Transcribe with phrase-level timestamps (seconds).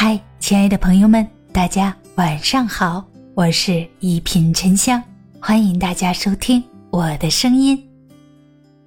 [0.00, 5.02] 嗨，亲爱的朋友们，大家晚上好，我是一品沉香，
[5.40, 7.84] 欢迎大家收听我的声音。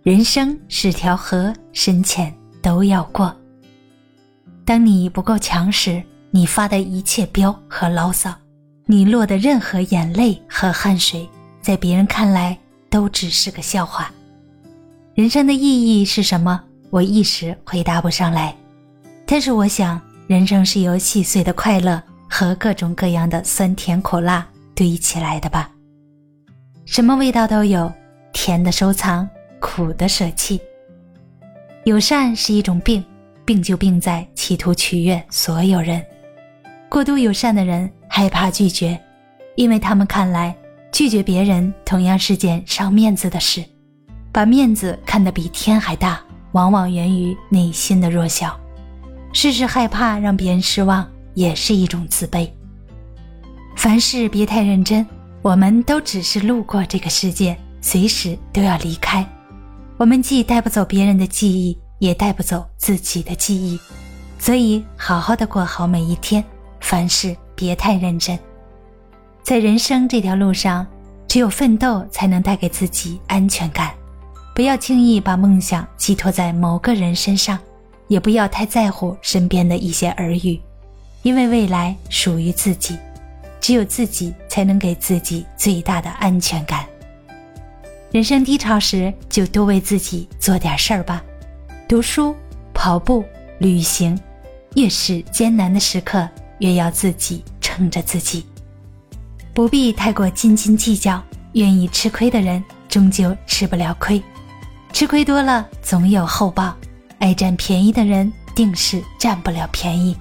[0.03, 3.35] 人生是条河，深浅都要过。
[4.63, 8.33] 当你不够强时，你发的一切飙和牢骚，
[8.85, 11.27] 你落的任何眼泪和汗水，
[11.61, 12.57] 在别人看来
[12.89, 14.09] 都只是个笑话。
[15.13, 16.61] 人生的意义是什么？
[16.89, 18.55] 我一时回答不上来，
[19.25, 19.99] 但是我想，
[20.31, 25.69] 人生是由细碎的快乐和各种各样的酸甜苦辣堆起来的吧。
[26.85, 27.91] 什么味道都有，
[28.31, 29.27] 甜的收藏，
[29.59, 30.57] 苦的舍弃。
[31.83, 33.03] 友善是一种病，
[33.43, 36.01] 病就病在企图取悦所有人。
[36.87, 38.97] 过度友善的人害怕拒绝，
[39.55, 40.55] 因为他们看来
[40.93, 43.61] 拒绝别人同样是件伤面子的事，
[44.31, 46.21] 把面子看得比天还大。
[46.53, 48.57] 往往源于内心的弱小，
[49.33, 52.49] 事事害怕让别人失望，也是一种自卑。
[53.75, 55.05] 凡事别太认真，
[55.41, 59.25] 我们都只是路过这个世界，随时都要离开。
[59.97, 63.79] 我们既带不走别人的记忆，也带不走自己的记忆，
[64.37, 66.43] 所以好好的过好每一天，
[66.81, 68.37] 凡事别太认真。
[69.43, 70.85] 在人生这条路上，
[71.27, 73.91] 只有奋斗才能带给自己安全感。
[74.53, 77.57] 不要轻易把梦想寄托在某个人身上，
[78.11, 80.59] 也不要太在乎身边的一些耳语，
[81.21, 82.97] 因为未来属于自己，
[83.61, 86.85] 只有自己才能给自己最大的安全感。
[88.11, 91.23] 人生低潮时，就多为自己做点事儿吧，
[91.87, 92.35] 读书、
[92.73, 93.23] 跑步、
[93.59, 94.19] 旅行，
[94.75, 96.27] 越是艰难的时刻，
[96.59, 98.45] 越要自己撑着自己，
[99.53, 101.23] 不必太过斤斤计较。
[101.53, 104.21] 愿意吃亏的人，终究吃不了亏。
[104.91, 106.75] 吃亏多了，总有后报；
[107.21, 110.17] 爱占便宜的人，定是占不了便宜。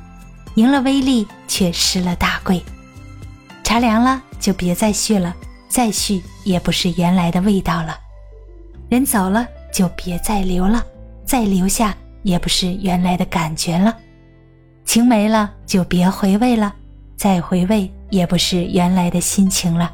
[0.56, 2.62] 赢了微利，却失了大贵。
[3.64, 5.34] 茶凉了，就别再续了，
[5.66, 7.96] 再续也不是原来的味道了。
[8.90, 10.84] 人走了，就别再留了，
[11.24, 13.96] 再留下也不是原来的感觉了。
[14.84, 16.74] 情没了，就别回味了，
[17.16, 19.90] 再回味也不是原来的心情了。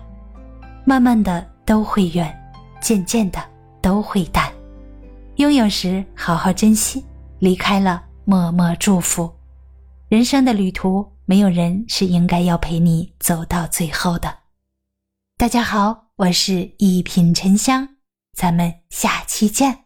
[0.85, 2.37] 慢慢的都会远，
[2.81, 3.39] 渐渐的
[3.81, 4.51] 都会淡。
[5.37, 7.05] 拥有时好好珍惜，
[7.41, 9.31] 离开了默默祝福。
[10.09, 14.35] 人生的旅途，没有人是应该要陪你走到最后的。
[15.37, 17.87] 大家好，我是一品沉香，
[18.33, 19.86] 咱们下期见。